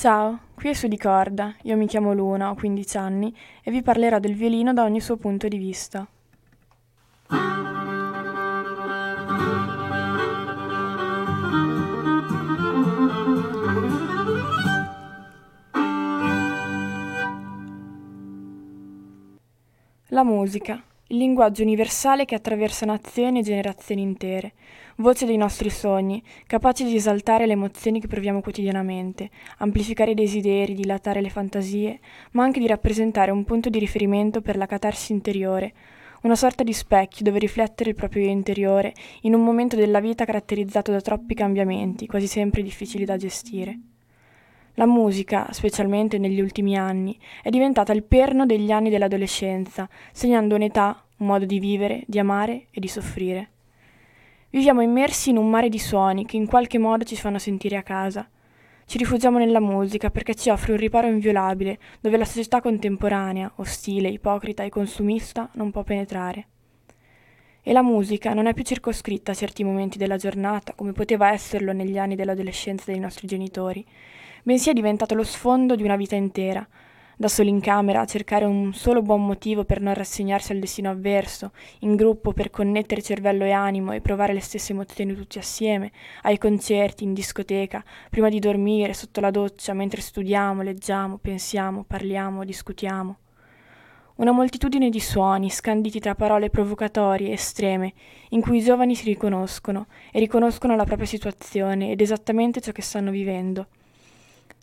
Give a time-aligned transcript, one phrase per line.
[0.00, 3.82] Ciao, qui è su di corda, io mi chiamo Luna, ho 15 anni e vi
[3.82, 6.06] parlerò del violino da ogni suo punto di vista.
[20.10, 20.80] La musica,
[21.10, 24.52] il linguaggio universale che attraversa nazioni e generazioni intere,
[24.96, 30.74] voce dei nostri sogni, capace di esaltare le emozioni che proviamo quotidianamente, amplificare i desideri,
[30.74, 32.00] dilatare le fantasie,
[32.32, 35.72] ma anche di rappresentare un punto di riferimento per la catarsi interiore,
[36.22, 40.26] una sorta di specchio dove riflettere il proprio io interiore in un momento della vita
[40.26, 43.78] caratterizzato da troppi cambiamenti, quasi sempre difficili da gestire.
[44.78, 51.02] La musica, specialmente negli ultimi anni, è diventata il perno degli anni dell'adolescenza, segnando un'età,
[51.16, 53.50] un modo di vivere, di amare e di soffrire.
[54.50, 57.82] Viviamo immersi in un mare di suoni che in qualche modo ci fanno sentire a
[57.82, 58.28] casa.
[58.86, 64.08] Ci rifugiamo nella musica perché ci offre un riparo inviolabile dove la società contemporanea, ostile,
[64.10, 66.46] ipocrita e consumista non può penetrare.
[67.64, 71.72] E la musica non è più circoscritta a certi momenti della giornata come poteva esserlo
[71.72, 73.84] negli anni dell'adolescenza dei nostri genitori,
[74.42, 76.66] bensì è diventato lo sfondo di una vita intera,
[77.20, 80.88] da soli in camera a cercare un solo buon motivo per non rassegnarsi al destino
[80.88, 81.50] avverso,
[81.80, 85.90] in gruppo per connettere cervello e animo e provare le stesse emozioni tutti assieme,
[86.22, 92.44] ai concerti, in discoteca, prima di dormire, sotto la doccia, mentre studiamo, leggiamo, pensiamo, parliamo,
[92.44, 93.16] discutiamo.
[94.18, 97.94] Una moltitudine di suoni, scanditi tra parole provocatorie, estreme,
[98.28, 102.82] in cui i giovani si riconoscono e riconoscono la propria situazione ed esattamente ciò che
[102.82, 103.66] stanno vivendo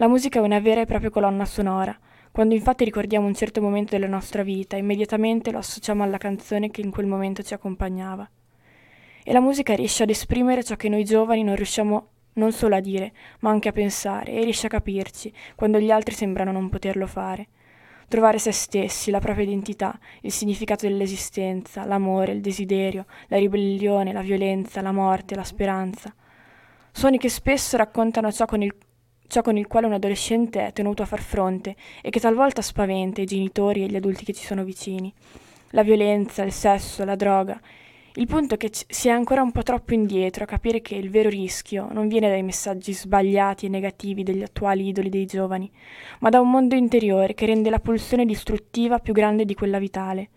[0.00, 1.96] la musica è una vera e propria colonna sonora.
[2.30, 6.82] Quando infatti ricordiamo un certo momento della nostra vita, immediatamente lo associamo alla canzone che
[6.82, 8.28] in quel momento ci accompagnava.
[9.24, 12.80] E la musica riesce ad esprimere ciò che noi giovani non riusciamo non solo a
[12.80, 17.08] dire, ma anche a pensare, e riesce a capirci, quando gli altri sembrano non poterlo
[17.08, 17.48] fare.
[18.06, 24.22] Trovare se stessi, la propria identità, il significato dell'esistenza, l'amore, il desiderio, la ribellione, la
[24.22, 26.14] violenza, la morte, la speranza.
[26.92, 28.72] Suoni che spesso raccontano ciò con il
[29.28, 33.20] ciò con il quale un adolescente è tenuto a far fronte e che talvolta spaventa
[33.20, 35.12] i genitori e gli adulti che ci sono vicini.
[35.70, 37.60] La violenza, il sesso, la droga.
[38.14, 41.08] Il punto è che si è ancora un po' troppo indietro a capire che il
[41.08, 45.70] vero rischio non viene dai messaggi sbagliati e negativi degli attuali idoli dei giovani,
[46.20, 50.30] ma da un mondo interiore che rende la pulsione distruttiva più grande di quella vitale.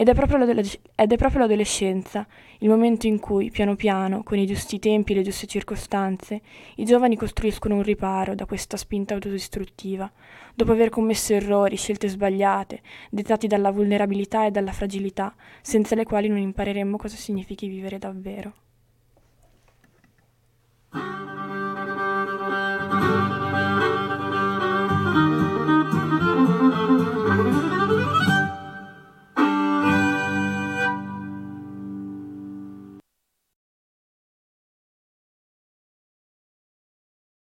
[0.00, 2.24] Ed è, ed è proprio l'adolescenza,
[2.58, 6.40] il momento in cui, piano piano, con i giusti tempi e le giuste circostanze,
[6.76, 10.08] i giovani costruiscono un riparo da questa spinta autodistruttiva,
[10.54, 16.28] dopo aver commesso errori, scelte sbagliate, dettati dalla vulnerabilità e dalla fragilità, senza le quali
[16.28, 18.67] non impareremmo cosa significhi vivere davvero.